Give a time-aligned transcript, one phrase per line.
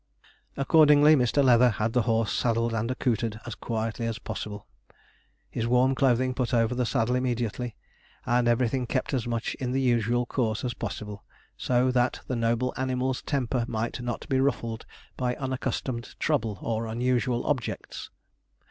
[0.57, 1.43] Accordingly, Mr.
[1.43, 4.65] Leather had the horse saddled and accoutred as quietly as possible
[5.47, 7.75] his warm clothing put over the saddle immediately,
[8.25, 11.23] and everything kept as much in the usual course as possible,
[11.55, 14.87] so that the noble animal's temper might not be ruffled
[15.17, 18.09] by unaccustomed trouble or unusual objects.